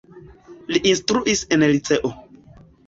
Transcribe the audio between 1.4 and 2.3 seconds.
en liceo.